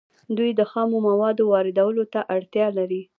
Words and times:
دوی 0.37 0.51
د 0.59 0.61
خامو 0.71 0.97
موادو 1.07 1.43
واردولو 1.53 2.03
ته 2.13 2.19
اړتیا 2.35 2.67
لري 2.77 3.01